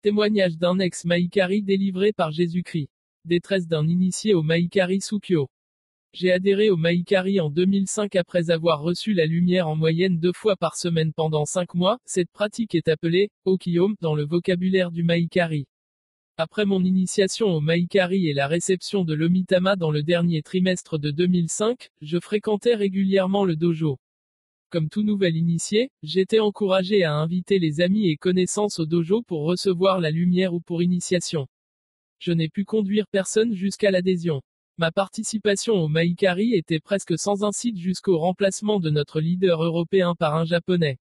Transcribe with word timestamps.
Témoignage 0.00 0.56
d'un 0.56 0.78
ex-Maïkari 0.78 1.64
délivré 1.64 2.12
par 2.12 2.30
Jésus-Christ. 2.30 2.88
Détresse 3.24 3.66
d'un 3.66 3.84
initié 3.88 4.32
au 4.32 4.44
Maïkari 4.44 5.00
Sukyo. 5.00 5.50
J'ai 6.12 6.30
adhéré 6.30 6.70
au 6.70 6.76
Maïkari 6.76 7.40
en 7.40 7.50
2005 7.50 8.14
après 8.14 8.50
avoir 8.50 8.80
reçu 8.80 9.12
la 9.12 9.26
lumière 9.26 9.66
en 9.66 9.74
moyenne 9.74 10.20
deux 10.20 10.32
fois 10.32 10.54
par 10.54 10.76
semaine 10.76 11.12
pendant 11.12 11.46
cinq 11.46 11.74
mois. 11.74 11.98
Cette 12.04 12.30
pratique 12.30 12.76
est 12.76 12.86
appelée 12.86 13.30
Okiyom 13.44 13.96
dans 14.00 14.14
le 14.14 14.24
vocabulaire 14.24 14.92
du 14.92 15.02
Maïkari. 15.02 15.66
Après 16.36 16.64
mon 16.64 16.84
initiation 16.84 17.48
au 17.48 17.60
Maïkari 17.60 18.28
et 18.28 18.34
la 18.34 18.46
réception 18.46 19.04
de 19.04 19.14
l'Omitama 19.14 19.74
dans 19.74 19.90
le 19.90 20.04
dernier 20.04 20.42
trimestre 20.42 21.00
de 21.00 21.10
2005, 21.10 21.90
je 22.02 22.20
fréquentais 22.20 22.76
régulièrement 22.76 23.44
le 23.44 23.56
dojo. 23.56 23.98
Comme 24.70 24.90
tout 24.90 25.02
nouvel 25.02 25.34
initié, 25.34 25.90
j'étais 26.02 26.40
encouragé 26.40 27.02
à 27.02 27.14
inviter 27.14 27.58
les 27.58 27.80
amis 27.80 28.10
et 28.10 28.18
connaissances 28.18 28.78
au 28.78 28.84
dojo 28.84 29.22
pour 29.22 29.44
recevoir 29.44 29.98
la 29.98 30.10
lumière 30.10 30.52
ou 30.52 30.60
pour 30.60 30.82
initiation. 30.82 31.46
Je 32.18 32.32
n'ai 32.32 32.50
pu 32.50 32.66
conduire 32.66 33.06
personne 33.10 33.54
jusqu'à 33.54 33.90
l'adhésion. 33.90 34.42
Ma 34.76 34.92
participation 34.92 35.72
au 35.72 35.88
Maïkari 35.88 36.52
était 36.52 36.80
presque 36.80 37.18
sans 37.18 37.44
incite 37.44 37.78
jusqu'au 37.78 38.18
remplacement 38.18 38.78
de 38.78 38.90
notre 38.90 39.20
leader 39.20 39.64
européen 39.64 40.14
par 40.14 40.34
un 40.34 40.44
japonais. 40.44 40.98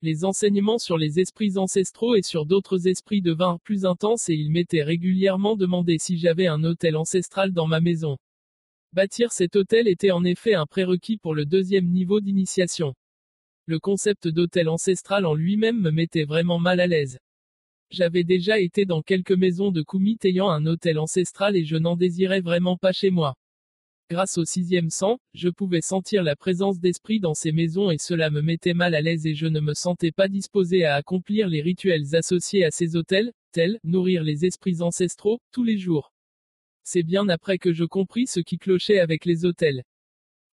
Les 0.00 0.24
enseignements 0.24 0.78
sur 0.78 0.96
les 0.96 1.18
esprits 1.18 1.58
ancestraux 1.58 2.14
et 2.14 2.22
sur 2.22 2.46
d'autres 2.46 2.86
esprits 2.86 3.20
devinrent 3.20 3.60
plus 3.60 3.84
intenses 3.84 4.28
et 4.28 4.34
il 4.34 4.52
m'était 4.52 4.84
régulièrement 4.84 5.56
demandé 5.56 5.96
si 5.98 6.18
j'avais 6.18 6.46
un 6.46 6.62
hôtel 6.62 6.96
ancestral 6.96 7.52
dans 7.52 7.66
ma 7.66 7.80
maison. 7.80 8.16
Bâtir 8.94 9.32
cet 9.32 9.56
hôtel 9.56 9.88
était 9.88 10.10
en 10.10 10.22
effet 10.22 10.52
un 10.52 10.66
prérequis 10.66 11.16
pour 11.16 11.34
le 11.34 11.46
deuxième 11.46 11.88
niveau 11.88 12.20
d'initiation. 12.20 12.94
Le 13.64 13.78
concept 13.78 14.28
d'hôtel 14.28 14.68
ancestral 14.68 15.24
en 15.24 15.32
lui-même 15.32 15.80
me 15.80 15.90
mettait 15.90 16.24
vraiment 16.24 16.58
mal 16.58 16.78
à 16.78 16.86
l'aise. 16.86 17.18
J'avais 17.90 18.22
déjà 18.22 18.60
été 18.60 18.84
dans 18.84 19.00
quelques 19.00 19.32
maisons 19.32 19.70
de 19.70 19.82
Kumit 19.82 20.18
ayant 20.24 20.50
un 20.50 20.66
hôtel 20.66 20.98
ancestral 20.98 21.56
et 21.56 21.64
je 21.64 21.76
n'en 21.76 21.96
désirais 21.96 22.42
vraiment 22.42 22.76
pas 22.76 22.92
chez 22.92 23.08
moi. 23.08 23.34
Grâce 24.10 24.36
au 24.36 24.44
sixième 24.44 24.90
sang, 24.90 25.18
je 25.32 25.48
pouvais 25.48 25.80
sentir 25.80 26.22
la 26.22 26.36
présence 26.36 26.78
d'esprit 26.78 27.18
dans 27.18 27.32
ces 27.32 27.52
maisons 27.52 27.90
et 27.90 27.98
cela 27.98 28.28
me 28.28 28.42
mettait 28.42 28.74
mal 28.74 28.94
à 28.94 29.00
l'aise 29.00 29.24
et 29.26 29.34
je 29.34 29.46
ne 29.46 29.60
me 29.60 29.72
sentais 29.72 30.12
pas 30.12 30.28
disposé 30.28 30.84
à 30.84 30.96
accomplir 30.96 31.48
les 31.48 31.62
rituels 31.62 32.14
associés 32.14 32.66
à 32.66 32.70
ces 32.70 32.94
hôtels, 32.94 33.32
tels 33.52 33.78
nourrir 33.84 34.22
les 34.22 34.44
esprits 34.44 34.82
ancestraux, 34.82 35.38
tous 35.50 35.64
les 35.64 35.78
jours. 35.78 36.12
C'est 36.84 37.02
bien 37.02 37.28
après 37.28 37.58
que 37.58 37.72
je 37.72 37.84
compris 37.84 38.26
ce 38.26 38.40
qui 38.40 38.58
clochait 38.58 39.00
avec 39.00 39.24
les 39.24 39.44
hôtels. 39.44 39.84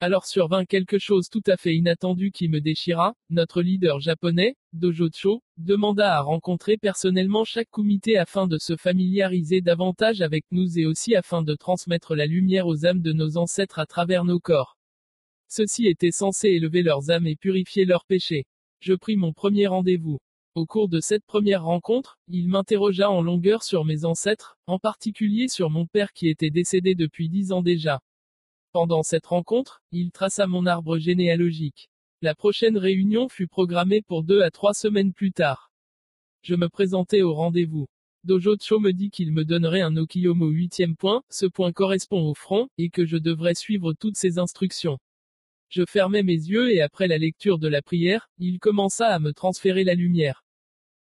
Alors 0.02 0.25
survint 0.25 0.63
quelque 0.63 0.97
chose 0.97 1.27
tout 1.30 1.44
à 1.45 1.58
fait 1.58 1.75
inattendu 1.75 2.31
qui 2.31 2.47
me 2.47 2.61
déchira, 2.61 3.16
notre 3.30 3.61
leader 3.61 3.99
japonais, 3.99 4.55
Dojocho, 4.72 5.44
demanda 5.57 6.16
à 6.16 6.22
rencontrer 6.22 6.77
personnellement 6.77 7.44
chaque 7.44 7.69
comité 7.69 8.17
afin 8.17 8.47
de 8.47 8.57
se 8.57 8.77
familiariser 8.77 9.59
davantage 9.59 10.22
avec 10.22 10.45
nous 10.52 10.80
et 10.80 10.85
aussi 10.85 11.16
afin 11.16 11.41
de 11.41 11.53
transmettre 11.53 12.16
la 12.16 12.27
lumière 12.27 12.67
aux 12.67 12.85
âmes 12.85 13.02
de 13.02 13.11
nos 13.11 13.35
ancêtres 13.35 13.80
à 13.80 13.85
travers 13.85 14.23
nos 14.23 14.39
corps. 14.39 14.77
Ceci 15.50 15.88
était 15.88 16.11
censé 16.11 16.47
élever 16.47 16.81
leurs 16.81 17.11
âmes 17.11 17.27
et 17.27 17.35
purifier 17.35 17.83
leurs 17.83 18.05
péchés. 18.05 18.45
Je 18.80 18.94
pris 18.94 19.17
mon 19.17 19.33
premier 19.33 19.67
rendez-vous. 19.67 20.19
Au 20.59 20.65
cours 20.65 20.89
de 20.89 20.99
cette 20.99 21.23
première 21.23 21.63
rencontre, 21.63 22.19
il 22.27 22.49
m'interrogea 22.49 23.09
en 23.09 23.21
longueur 23.21 23.63
sur 23.63 23.85
mes 23.85 24.03
ancêtres, 24.03 24.57
en 24.67 24.77
particulier 24.77 25.47
sur 25.47 25.69
mon 25.69 25.85
père 25.85 26.11
qui 26.11 26.27
était 26.27 26.49
décédé 26.49 26.95
depuis 26.95 27.29
dix 27.29 27.53
ans 27.53 27.61
déjà. 27.61 28.01
Pendant 28.73 29.01
cette 29.01 29.27
rencontre, 29.27 29.81
il 29.93 30.11
traça 30.11 30.47
mon 30.47 30.66
arbre 30.66 30.97
généalogique. 30.97 31.88
La 32.21 32.35
prochaine 32.35 32.77
réunion 32.77 33.29
fut 33.29 33.47
programmée 33.47 34.01
pour 34.01 34.21
deux 34.21 34.41
à 34.41 34.51
trois 34.51 34.73
semaines 34.73 35.13
plus 35.13 35.31
tard. 35.31 35.71
Je 36.41 36.55
me 36.55 36.67
présentai 36.67 37.21
au 37.21 37.33
rendez-vous. 37.33 37.88
Dojocho 38.25 38.81
me 38.81 38.91
dit 38.91 39.11
qu'il 39.11 39.31
me 39.31 39.45
donnerait 39.45 39.79
un 39.79 39.95
Okiyom 39.95 40.41
au 40.41 40.49
huitième 40.49 40.97
point, 40.97 41.23
ce 41.29 41.45
point 41.45 41.71
correspond 41.71 42.27
au 42.27 42.33
front, 42.33 42.67
et 42.77 42.89
que 42.89 43.05
je 43.05 43.16
devrais 43.16 43.55
suivre 43.55 43.94
toutes 43.94 44.17
ses 44.17 44.39
instructions. 44.39 44.97
Je 45.69 45.84
fermai 45.88 46.22
mes 46.22 46.34
yeux 46.34 46.69
et 46.69 46.81
après 46.81 47.07
la 47.07 47.17
lecture 47.17 47.59
de 47.59 47.69
la 47.69 47.81
prière, 47.81 48.28
il 48.39 48.59
commença 48.59 49.07
à 49.07 49.19
me 49.19 49.31
transférer 49.31 49.85
la 49.85 49.94
lumière. 49.94 50.44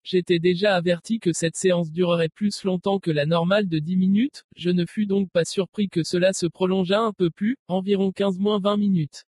J'étais 0.05 0.39
déjà 0.39 0.75
averti 0.75 1.19
que 1.19 1.33
cette 1.33 1.57
séance 1.57 1.91
durerait 1.91 2.29
plus 2.29 2.65
longtemps 2.65 2.99
que 2.99 3.11
la 3.11 3.27
normale 3.27 3.69
de 3.69 3.79
10 3.79 3.97
minutes, 3.97 4.45
je 4.57 4.71
ne 4.71 4.87
fus 4.87 5.07
donc 5.07 5.31
pas 5.31 5.45
surpris 5.45 5.89
que 5.89 6.03
cela 6.03 6.33
se 6.33 6.47
prolongeât 6.47 7.01
un 7.01 7.13
peu 7.13 7.31
plus, 7.31 7.57
environ 7.69 8.11
15-20 8.11 8.79
minutes. 8.79 9.25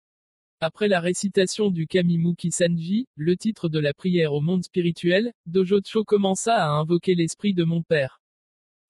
Après 0.59 0.87
la 0.87 0.99
récitation 0.99 1.69
du 1.69 1.85
Kamimuki 1.85 2.51
Sanji, 2.51 3.07
le 3.15 3.37
titre 3.37 3.69
de 3.69 3.77
la 3.77 3.93
prière 3.93 4.33
au 4.33 4.41
monde 4.41 4.63
spirituel, 4.63 5.31
Dojocho 5.45 6.03
commença 6.03 6.55
à 6.55 6.69
invoquer 6.69 7.13
l'esprit 7.13 7.53
de 7.53 7.63
mon 7.63 7.83
père. 7.83 8.21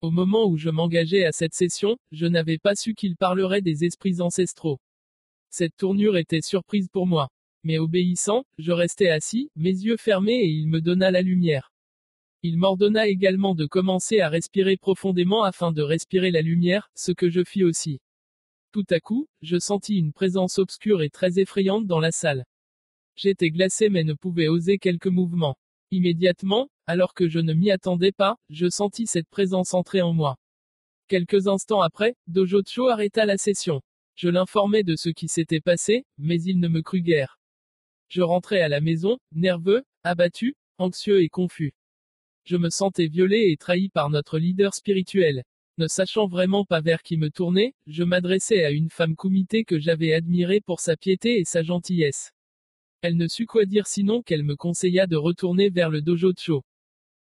Au 0.01 0.11
moment 0.11 0.45
où 0.45 0.57
je 0.57 0.69
m'engageais 0.69 1.25
à 1.25 1.31
cette 1.31 1.53
session, 1.53 1.97
je 2.11 2.25
n'avais 2.25 2.57
pas 2.57 2.75
su 2.75 2.93
qu'il 2.93 3.17
parlerait 3.17 3.61
des 3.61 3.83
esprits 3.83 4.21
ancestraux. 4.21 4.79
Cette 5.49 5.75
tournure 5.75 6.17
était 6.17 6.41
surprise 6.41 6.87
pour 6.87 7.07
moi. 7.07 7.29
Mais 7.67 7.79
obéissant, 7.79 8.45
je 8.57 8.71
restai 8.71 9.09
assis, 9.09 9.51
mes 9.57 9.71
yeux 9.71 9.97
fermés 9.97 10.39
et 10.39 10.47
il 10.47 10.69
me 10.69 10.79
donna 10.79 11.11
la 11.11 11.21
lumière. 11.21 11.73
Il 12.41 12.57
m'ordonna 12.57 13.07
également 13.07 13.55
de 13.55 13.65
commencer 13.65 14.21
à 14.21 14.29
respirer 14.29 14.77
profondément 14.77 15.43
afin 15.43 15.73
de 15.73 15.81
respirer 15.81 16.31
la 16.31 16.41
lumière, 16.41 16.89
ce 16.95 17.11
que 17.11 17.29
je 17.29 17.43
fis 17.43 17.65
aussi. 17.65 17.99
Tout 18.71 18.85
à 18.89 19.01
coup, 19.01 19.27
je 19.41 19.59
sentis 19.59 19.97
une 19.97 20.13
présence 20.13 20.59
obscure 20.59 21.01
et 21.01 21.09
très 21.09 21.39
effrayante 21.39 21.85
dans 21.85 21.99
la 21.99 22.13
salle. 22.13 22.45
J'étais 23.17 23.49
glacé 23.49 23.89
mais 23.89 24.05
ne 24.05 24.13
pouvais 24.13 24.47
oser 24.47 24.77
quelques 24.77 25.07
mouvements. 25.07 25.57
Immédiatement, 25.91 26.69
alors 26.85 27.13
que 27.13 27.27
je 27.27 27.39
ne 27.39 27.51
m'y 27.51 27.69
attendais 27.69 28.13
pas, 28.13 28.37
je 28.49 28.69
sentis 28.69 29.07
cette 29.07 29.27
présence 29.27 29.73
entrer 29.73 30.01
en 30.01 30.13
moi. 30.13 30.37
Quelques 31.09 31.47
instants 31.47 31.81
après, 31.81 32.15
Dojocho 32.27 32.87
arrêta 32.87 33.25
la 33.25 33.37
session. 33.37 33.81
Je 34.15 34.29
l'informai 34.29 34.83
de 34.83 34.95
ce 34.95 35.09
qui 35.09 35.27
s'était 35.27 35.59
passé, 35.59 36.05
mais 36.17 36.41
il 36.41 36.61
ne 36.61 36.69
me 36.69 36.81
crut 36.81 37.03
guère. 37.03 37.36
Je 38.09 38.21
rentrai 38.21 38.61
à 38.61 38.69
la 38.69 38.79
maison, 38.79 39.17
nerveux, 39.33 39.83
abattu, 40.03 40.55
anxieux 40.77 41.21
et 41.21 41.29
confus. 41.29 41.73
Je 42.45 42.55
me 42.55 42.69
sentais 42.69 43.07
violé 43.07 43.49
et 43.51 43.57
trahi 43.57 43.89
par 43.89 44.09
notre 44.09 44.39
leader 44.39 44.73
spirituel. 44.73 45.43
Ne 45.77 45.87
sachant 45.87 46.27
vraiment 46.27 46.63
pas 46.63 46.79
vers 46.79 47.03
qui 47.03 47.17
me 47.17 47.29
tourner, 47.29 47.75
je 47.85 48.03
m'adressai 48.03 48.63
à 48.63 48.71
une 48.71 48.89
femme 48.89 49.15
comité 49.15 49.65
que 49.65 49.77
j'avais 49.77 50.13
admirée 50.13 50.61
pour 50.61 50.79
sa 50.79 50.95
piété 50.95 51.39
et 51.39 51.43
sa 51.43 51.61
gentillesse. 51.61 52.31
Elle 53.01 53.17
ne 53.17 53.27
sut 53.27 53.45
quoi 53.45 53.65
dire 53.65 53.85
sinon 53.85 54.21
qu'elle 54.21 54.43
me 54.43 54.55
conseilla 54.55 55.05
de 55.05 55.17
retourner 55.17 55.69
vers 55.69 55.89
le 55.89 56.01
dojo 56.01 56.31
Cho. 56.35 56.63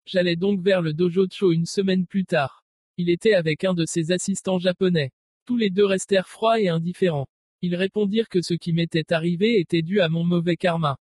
J'allais 0.06 0.36
donc 0.36 0.62
vers 0.62 0.80
le 0.80 0.94
dojo 0.94 1.26
Cho 1.30 1.52
une 1.52 1.66
semaine 1.66 2.06
plus 2.06 2.24
tard. 2.24 2.62
Il 2.96 3.10
était 3.10 3.34
avec 3.34 3.64
un 3.64 3.74
de 3.74 3.84
ses 3.84 4.12
assistants 4.12 4.58
japonais. 4.58 5.10
Tous 5.44 5.56
les 5.56 5.70
deux 5.70 5.84
restèrent 5.84 6.28
froids 6.28 6.60
et 6.60 6.68
indifférents. 6.68 7.28
Ils 7.60 7.74
répondirent 7.74 8.28
que 8.28 8.40
ce 8.40 8.54
qui 8.54 8.72
m'était 8.72 9.12
arrivé 9.12 9.58
était 9.58 9.82
dû 9.82 10.00
à 10.00 10.08
mon 10.08 10.24
mauvais 10.24 10.56
karma. 10.56 10.96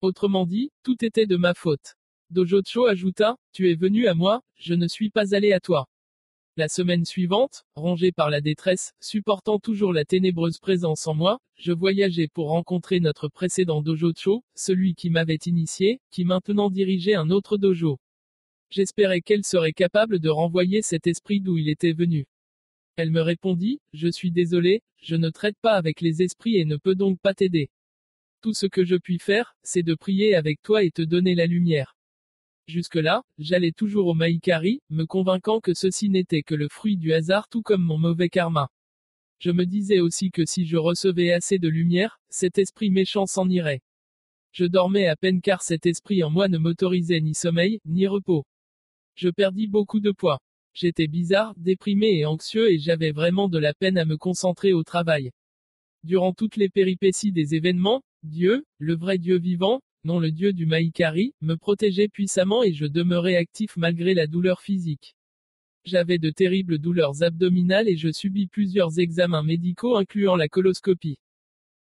Autrement 0.00 0.46
dit, 0.46 0.70
tout 0.82 1.04
était 1.04 1.26
de 1.26 1.36
ma 1.36 1.54
faute. 1.54 1.96
Dojocho 2.30 2.86
ajouta, 2.86 3.36
Tu 3.52 3.70
es 3.70 3.74
venu 3.74 4.08
à 4.08 4.14
moi, 4.14 4.40
je 4.56 4.72
ne 4.72 4.88
suis 4.88 5.10
pas 5.10 5.34
allé 5.34 5.52
à 5.52 5.60
toi. 5.60 5.86
La 6.56 6.68
semaine 6.68 7.04
suivante, 7.04 7.64
rongé 7.74 8.10
par 8.10 8.30
la 8.30 8.40
détresse, 8.40 8.92
supportant 9.00 9.58
toujours 9.58 9.92
la 9.92 10.04
ténébreuse 10.04 10.58
présence 10.58 11.06
en 11.06 11.14
moi, 11.14 11.38
je 11.56 11.72
voyageais 11.72 12.28
pour 12.28 12.48
rencontrer 12.48 13.00
notre 13.00 13.28
précédent 13.28 13.82
dojocho, 13.82 14.44
celui 14.54 14.94
qui 14.94 15.10
m'avait 15.10 15.38
initié, 15.46 16.00
qui 16.10 16.24
maintenant 16.24 16.70
dirigeait 16.70 17.14
un 17.14 17.30
autre 17.30 17.56
dojo. 17.58 17.98
J'espérais 18.70 19.20
qu'elle 19.20 19.44
serait 19.44 19.72
capable 19.72 20.18
de 20.18 20.30
renvoyer 20.30 20.80
cet 20.80 21.06
esprit 21.06 21.40
d'où 21.40 21.58
il 21.58 21.68
était 21.68 21.92
venu. 21.92 22.26
Elle 22.96 23.10
me 23.10 23.22
répondit, 23.22 23.80
Je 23.92 24.08
suis 24.08 24.30
désolé, 24.30 24.82
je 25.00 25.16
ne 25.16 25.30
traite 25.30 25.56
pas 25.62 25.72
avec 25.72 26.00
les 26.00 26.22
esprits 26.22 26.56
et 26.56 26.64
ne 26.64 26.76
peux 26.76 26.94
donc 26.94 27.18
pas 27.20 27.32
t'aider. 27.32 27.70
Tout 28.42 28.52
ce 28.52 28.66
que 28.66 28.84
je 28.84 28.96
puis 28.96 29.18
faire, 29.18 29.54
c'est 29.62 29.82
de 29.82 29.94
prier 29.94 30.34
avec 30.34 30.60
toi 30.62 30.82
et 30.84 30.90
te 30.90 31.02
donner 31.02 31.34
la 31.34 31.46
lumière. 31.46 31.96
Jusque-là, 32.66 33.22
j'allais 33.38 33.72
toujours 33.72 34.06
au 34.08 34.14
Maïkari, 34.14 34.82
me 34.90 35.04
convainquant 35.04 35.60
que 35.60 35.74
ceci 35.74 36.10
n'était 36.10 36.42
que 36.42 36.54
le 36.54 36.68
fruit 36.68 36.96
du 36.96 37.12
hasard 37.12 37.48
tout 37.48 37.62
comme 37.62 37.82
mon 37.82 37.98
mauvais 37.98 38.28
karma. 38.28 38.68
Je 39.40 39.50
me 39.50 39.64
disais 39.64 40.00
aussi 40.00 40.30
que 40.30 40.44
si 40.44 40.66
je 40.66 40.76
recevais 40.76 41.32
assez 41.32 41.58
de 41.58 41.68
lumière, 41.68 42.20
cet 42.30 42.58
esprit 42.58 42.90
méchant 42.90 43.26
s'en 43.26 43.48
irait. 43.48 43.82
Je 44.52 44.66
dormais 44.66 45.06
à 45.08 45.16
peine 45.16 45.40
car 45.40 45.62
cet 45.62 45.86
esprit 45.86 46.22
en 46.22 46.30
moi 46.30 46.46
ne 46.48 46.58
m'autorisait 46.58 47.20
ni 47.20 47.34
sommeil, 47.34 47.80
ni 47.84 48.06
repos. 48.06 48.44
Je 49.14 49.30
perdis 49.30 49.66
beaucoup 49.66 50.00
de 50.00 50.12
poids. 50.12 50.38
J'étais 50.74 51.06
bizarre, 51.06 51.54
déprimé 51.56 52.18
et 52.18 52.24
anxieux 52.24 52.72
et 52.72 52.78
j'avais 52.78 53.12
vraiment 53.12 53.48
de 53.48 53.58
la 53.58 53.74
peine 53.74 53.98
à 53.98 54.04
me 54.04 54.16
concentrer 54.16 54.72
au 54.72 54.82
travail. 54.82 55.30
Durant 56.02 56.32
toutes 56.32 56.56
les 56.56 56.68
péripéties 56.68 57.30
des 57.30 57.54
événements, 57.54 58.02
Dieu, 58.22 58.64
le 58.78 58.96
vrai 58.96 59.18
Dieu 59.18 59.38
vivant, 59.38 59.82
non 60.04 60.18
le 60.18 60.32
Dieu 60.32 60.52
du 60.52 60.66
Maïkari, 60.66 61.34
me 61.42 61.56
protégeait 61.56 62.08
puissamment 62.08 62.62
et 62.62 62.72
je 62.72 62.86
demeurais 62.86 63.36
actif 63.36 63.76
malgré 63.76 64.14
la 64.14 64.26
douleur 64.26 64.60
physique. 64.60 65.14
J'avais 65.84 66.18
de 66.18 66.30
terribles 66.30 66.78
douleurs 66.78 67.22
abdominales 67.22 67.88
et 67.88 67.96
je 67.96 68.10
subis 68.10 68.46
plusieurs 68.46 68.98
examens 68.98 69.42
médicaux 69.42 69.96
incluant 69.96 70.36
la 70.36 70.48
coloscopie. 70.48 71.18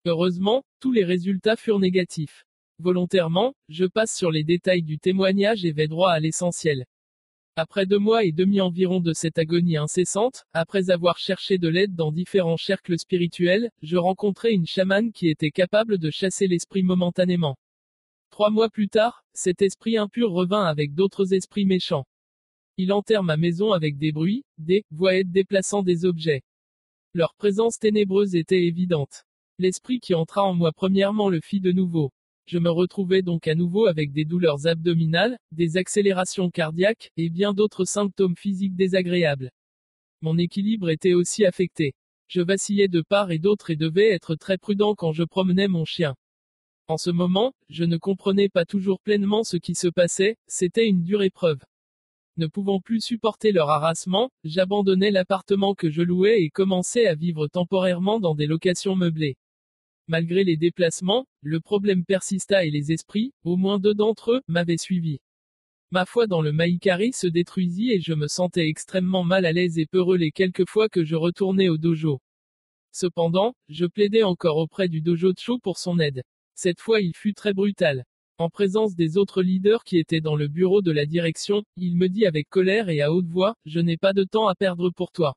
Heureusement, 0.06 0.64
tous 0.80 0.94
les 0.94 1.04
résultats 1.04 1.56
furent 1.56 1.80
négatifs. 1.80 2.46
Volontairement, 2.80 3.54
je 3.70 3.86
passe 3.86 4.16
sur 4.16 4.32
les 4.32 4.44
détails 4.44 4.84
du 4.84 4.98
témoignage 5.00 5.66
et 5.66 5.72
vais 5.72 5.88
droit 5.88 6.12
à 6.12 6.20
l'essentiel. 6.20 6.86
Après 7.60 7.88
deux 7.88 7.98
mois 7.98 8.24
et 8.24 8.32
demi 8.32 8.62
environ 8.62 9.00
de 9.00 9.14
cette 9.14 9.40
agonie 9.40 9.78
incessante, 9.78 10.46
après 10.54 10.92
avoir 10.92 11.18
cherché 11.18 11.58
de 11.58 11.68
l'aide 11.68 11.96
dans 11.96 12.12
différents 12.12 12.56
cercles 12.56 13.00
spirituels, 13.00 13.72
je 13.82 13.98
rencontrai 13.98 14.52
une 14.52 14.68
chamane 14.68 15.12
qui 15.12 15.28
était 15.28 15.50
capable 15.50 15.98
de 15.98 16.12
chasser 16.12 16.46
l'esprit 16.46 16.84
momentanément. 16.84 17.58
Trois 18.30 18.52
mois 18.52 18.70
plus 18.70 18.90
tard, 18.90 19.26
cet 19.34 19.64
esprit 19.64 19.98
impur 19.98 20.30
revint 20.30 20.66
avec 20.66 20.94
d'autres 20.94 21.34
esprits 21.34 21.66
méchants. 21.66 22.06
Il 22.78 22.94
enterre 22.94 23.24
ma 23.24 23.38
maison 23.38 23.72
avec 23.72 23.98
des 23.98 24.12
bruits, 24.12 24.46
des 24.60 24.86
voix 24.92 25.24
déplaçant 25.24 25.82
des 25.82 26.06
objets. 26.06 26.44
Leur 27.16 27.34
présence 27.34 27.80
ténébreuse 27.80 28.36
était 28.36 28.66
évidente. 28.66 29.24
L'esprit 29.58 30.00
qui 30.00 30.14
entra 30.14 30.44
en 30.44 30.54
moi 30.54 30.74
premièrement 30.74 31.28
le 31.28 31.42
fit 31.42 31.60
de 31.60 31.72
nouveau. 31.72 32.12
Je 32.48 32.60
me 32.60 32.70
retrouvais 32.70 33.22
donc 33.22 33.46
à 33.50 33.56
nouveau 33.56 33.88
avec 33.88 34.14
des 34.14 34.24
douleurs 34.24 34.68
abdominales, 34.68 35.38
des 35.52 35.76
accélérations 35.76 36.50
cardiaques, 36.50 37.12
et 37.18 37.30
bien 37.30 37.54
d'autres 37.54 37.84
symptômes 37.84 38.38
physiques 38.38 38.78
désagréables. 38.78 39.52
Mon 40.22 40.38
équilibre 40.38 40.90
était 40.90 41.14
aussi 41.14 41.46
affecté. 41.46 41.94
Je 42.30 42.40
vacillais 42.40 42.88
de 42.88 43.02
part 43.02 43.32
et 43.32 43.38
d'autre 43.38 43.70
et 43.70 43.76
devais 43.76 44.12
être 44.12 44.36
très 44.36 44.58
prudent 44.58 44.96
quand 44.96 45.12
je 45.12 45.26
promenais 45.26 45.68
mon 45.68 45.84
chien. 45.84 46.16
En 46.88 46.96
ce 46.96 47.10
moment, 47.10 47.52
je 47.68 47.84
ne 47.84 47.98
comprenais 47.98 48.48
pas 48.48 48.64
toujours 48.64 49.02
pleinement 49.02 49.44
ce 49.44 49.58
qui 49.58 49.76
se 49.76 49.90
passait, 49.90 50.38
c'était 50.48 50.88
une 50.88 51.04
dure 51.04 51.24
épreuve. 51.24 51.60
Ne 52.38 52.48
pouvant 52.48 52.80
plus 52.80 53.02
supporter 53.02 53.52
leur 53.52 53.70
harassement, 53.70 54.30
j'abandonnai 54.46 55.12
l'appartement 55.12 55.76
que 55.76 55.90
je 55.90 56.02
louais 56.02 56.44
et 56.44 56.50
commençai 56.50 57.08
à 57.08 57.16
vivre 57.16 57.50
temporairement 57.50 58.22
dans 58.22 58.36
des 58.36 58.48
locations 58.48 58.96
meublées. 58.96 59.36
Malgré 60.10 60.46
les 60.46 60.56
déplacements, 60.56 61.28
le 61.42 61.60
problème 61.60 62.06
persista 62.06 62.64
et 62.64 62.70
les 62.70 62.94
esprits, 62.94 63.34
au 63.44 63.58
moins 63.58 63.78
deux 63.78 63.94
d'entre 63.94 64.32
eux, 64.32 64.42
m'avaient 64.48 64.78
suivi. 64.78 65.20
Ma 65.92 66.06
foi 66.06 66.28
dans 66.28 66.42
le 66.42 66.54
Maïkari 66.54 67.12
se 67.12 67.28
détruisit 67.28 67.92
et 67.92 68.00
je 68.00 68.14
me 68.14 68.28
sentais 68.28 68.70
extrêmement 68.70 69.26
mal 69.26 69.46
à 69.46 69.52
l'aise 69.52 69.80
et 69.80 69.86
peureux 69.86 70.16
les 70.16 70.32
quelques 70.32 70.68
fois 70.70 70.88
que 70.88 71.04
je 71.04 71.16
retournais 71.16 71.68
au 71.68 71.78
dojo. 71.78 72.22
Cependant, 72.94 73.54
je 73.68 73.86
plaidais 73.86 74.24
encore 74.24 74.58
auprès 74.58 74.88
du 74.88 75.02
dojo 75.02 75.34
Cho 75.38 75.60
pour 75.60 75.78
son 75.78 76.00
aide. 76.00 76.24
Cette 76.56 76.80
fois 76.80 77.02
il 77.02 77.14
fut 77.14 77.34
très 77.34 77.54
brutal. 77.54 78.06
En 78.38 78.50
présence 78.50 78.96
des 78.96 79.18
autres 79.18 79.42
leaders 79.42 79.84
qui 79.84 79.98
étaient 79.98 80.22
dans 80.22 80.36
le 80.36 80.48
bureau 80.48 80.82
de 80.82 80.92
la 80.92 81.06
direction, 81.06 81.64
il 81.76 81.98
me 81.98 82.08
dit 82.08 82.26
avec 82.26 82.48
colère 82.50 82.88
et 82.90 83.02
à 83.02 83.12
haute 83.12 83.28
voix, 83.28 83.56
je 83.66 83.80
n'ai 83.82 83.98
pas 83.98 84.14
de 84.14 84.24
temps 84.24 84.48
à 84.48 84.56
perdre 84.56 84.90
pour 84.90 85.12
toi. 85.12 85.36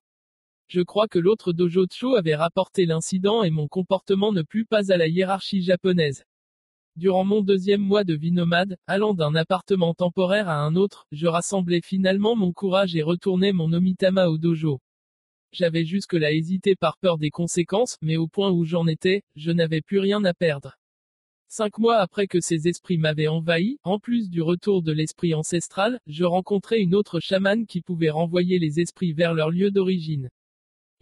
Je 0.73 0.83
crois 0.83 1.09
que 1.09 1.19
l'autre 1.19 1.53
dojo 1.53 1.87
Cho 1.91 2.15
avait 2.15 2.37
rapporté 2.37 2.87
l'incident 2.87 3.43
et 3.43 3.51
mon 3.51 3.67
comportement 3.67 4.31
ne 4.31 4.43
plut 4.43 4.65
pas 4.65 4.93
à 4.93 4.97
la 4.97 5.09
hiérarchie 5.09 5.63
japonaise. 5.63 6.23
Durant 6.95 7.25
mon 7.25 7.41
deuxième 7.41 7.81
mois 7.81 8.05
de 8.05 8.15
vie 8.15 8.31
nomade, 8.31 8.77
allant 8.87 9.13
d'un 9.13 9.35
appartement 9.35 9.95
temporaire 9.95 10.49
à 10.49 10.61
un 10.61 10.77
autre, 10.77 11.09
je 11.11 11.27
rassemblais 11.27 11.81
finalement 11.83 12.37
mon 12.37 12.53
courage 12.53 12.95
et 12.95 13.03
retournais 13.03 13.53
mon 13.53 13.73
omitama 13.73 14.29
au 14.29 14.39
dojo. 14.39 14.79
J'avais 15.51 15.85
jusque-là 15.85 16.31
hésité 16.31 16.77
par 16.77 16.99
peur 16.99 17.19
des 17.19 17.31
conséquences, 17.31 17.97
mais 18.01 18.17
au 18.17 18.29
point 18.29 18.53
où 18.53 18.65
j'en 18.65 18.87
étais, 18.87 19.25
je 19.35 19.51
n'avais 19.51 19.81
plus 19.81 19.99
rien 19.99 20.23
à 20.23 20.35
perdre. 20.35 20.77
Cinq 21.49 21.79
mois 21.79 21.97
après 21.97 22.29
que 22.29 22.41
ces 22.41 22.69
esprits 22.69 22.97
m'avaient 22.97 23.27
envahi, 23.27 23.81
en 23.83 23.99
plus 23.99 24.31
du 24.31 24.41
retour 24.41 24.85
de 24.85 24.93
l'esprit 24.93 25.35
ancestral, 25.35 25.99
je 26.07 26.23
rencontrai 26.23 26.79
une 26.79 26.95
autre 26.95 27.19
chamane 27.19 27.67
qui 27.67 27.81
pouvait 27.81 28.11
renvoyer 28.11 28.61
les 28.61 28.79
esprits 28.79 29.13
vers 29.13 29.35
leur 29.35 29.51
lieu 29.51 29.73
d'origine. 29.73 30.31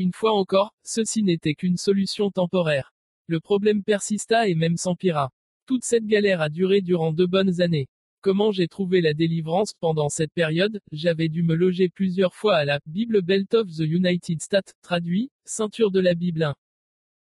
Une 0.00 0.12
fois 0.12 0.32
encore, 0.32 0.74
ceci 0.84 1.24
n'était 1.24 1.54
qu'une 1.54 1.76
solution 1.76 2.30
temporaire. 2.30 2.92
Le 3.26 3.40
problème 3.40 3.82
persista 3.82 4.48
et 4.48 4.54
même 4.54 4.76
s'empira. 4.76 5.32
Toute 5.66 5.84
cette 5.84 6.06
galère 6.06 6.40
a 6.40 6.48
duré 6.48 6.82
durant 6.82 7.12
deux 7.12 7.26
bonnes 7.26 7.60
années. 7.60 7.88
Comment 8.20 8.52
j'ai 8.52 8.68
trouvé 8.68 9.00
la 9.00 9.12
délivrance 9.12 9.74
pendant 9.80 10.08
cette 10.08 10.32
période, 10.32 10.80
j'avais 10.92 11.28
dû 11.28 11.42
me 11.42 11.56
loger 11.56 11.88
plusieurs 11.88 12.34
fois 12.34 12.56
à 12.56 12.64
la 12.64 12.80
Bible 12.86 13.22
Belt 13.22 13.54
of 13.54 13.68
the 13.68 13.80
United 13.80 14.40
States, 14.40 14.72
traduit, 14.82 15.30
ceinture 15.44 15.90
de 15.90 16.00
la 16.00 16.14
Bible 16.14 16.44
1. 16.44 16.54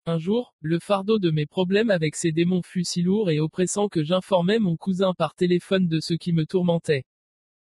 Un 0.04 0.18
jour, 0.18 0.54
le 0.60 0.78
fardeau 0.78 1.18
de 1.18 1.30
mes 1.30 1.46
problèmes 1.46 1.90
avec 1.90 2.14
ces 2.14 2.30
démons 2.32 2.62
fut 2.62 2.84
si 2.84 3.02
lourd 3.02 3.30
et 3.30 3.40
oppressant 3.40 3.88
que 3.88 4.04
j'informai 4.04 4.58
mon 4.58 4.76
cousin 4.76 5.14
par 5.14 5.34
téléphone 5.34 5.88
de 5.88 6.00
ce 6.00 6.14
qui 6.14 6.32
me 6.32 6.46
tourmentait. 6.46 7.04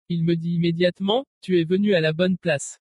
Il 0.08 0.24
me 0.24 0.36
dit 0.36 0.54
immédiatement, 0.54 1.24
tu 1.40 1.60
es 1.60 1.64
venu 1.64 1.94
à 1.94 2.00
la 2.00 2.12
bonne 2.12 2.36
place. 2.36 2.79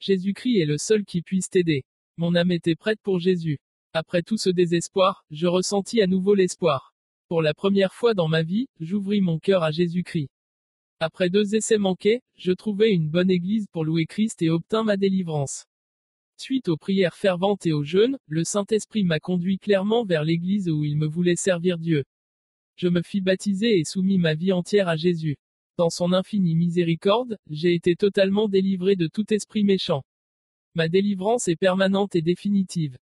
Jésus-Christ 0.00 0.60
est 0.60 0.66
le 0.66 0.78
seul 0.78 1.04
qui 1.04 1.20
puisse 1.20 1.50
t'aider. 1.50 1.84
Mon 2.16 2.34
âme 2.34 2.52
était 2.52 2.74
prête 2.74 3.00
pour 3.02 3.18
Jésus. 3.18 3.58
Après 3.92 4.22
tout 4.22 4.38
ce 4.38 4.48
désespoir, 4.48 5.24
je 5.30 5.46
ressentis 5.46 6.00
à 6.00 6.06
nouveau 6.06 6.34
l'espoir. 6.34 6.94
Pour 7.28 7.42
la 7.42 7.52
première 7.52 7.92
fois 7.92 8.14
dans 8.14 8.26
ma 8.26 8.42
vie, 8.42 8.66
j'ouvris 8.80 9.20
mon 9.20 9.38
cœur 9.38 9.62
à 9.62 9.70
Jésus-Christ. 9.70 10.30
Après 11.00 11.28
deux 11.28 11.54
essais 11.54 11.76
manqués, 11.76 12.22
je 12.38 12.52
trouvai 12.52 12.92
une 12.92 13.10
bonne 13.10 13.30
église 13.30 13.66
pour 13.72 13.84
louer 13.84 14.06
Christ 14.06 14.40
et 14.40 14.48
obtins 14.48 14.84
ma 14.84 14.96
délivrance. 14.96 15.66
Suite 16.38 16.68
aux 16.70 16.78
prières 16.78 17.16
ferventes 17.16 17.66
et 17.66 17.72
aux 17.72 17.84
jeûnes, 17.84 18.16
le 18.26 18.44
Saint-Esprit 18.44 19.04
m'a 19.04 19.20
conduit 19.20 19.58
clairement 19.58 20.06
vers 20.06 20.24
l'église 20.24 20.70
où 20.70 20.82
il 20.82 20.96
me 20.96 21.06
voulait 21.06 21.36
servir 21.36 21.76
Dieu. 21.76 22.04
Je 22.76 22.88
me 22.88 23.02
fis 23.02 23.20
baptiser 23.20 23.78
et 23.78 23.84
soumis 23.84 24.16
ma 24.16 24.34
vie 24.34 24.52
entière 24.52 24.88
à 24.88 24.96
Jésus. 24.96 25.36
Dans 25.80 25.88
son 25.88 26.12
infinie 26.12 26.56
miséricorde, 26.56 27.38
j'ai 27.48 27.74
été 27.74 27.96
totalement 27.96 28.50
délivré 28.50 28.96
de 28.96 29.06
tout 29.06 29.32
esprit 29.32 29.64
méchant. 29.64 30.02
Ma 30.74 30.90
délivrance 30.90 31.48
est 31.48 31.56
permanente 31.56 32.14
et 32.16 32.20
définitive. 32.20 32.98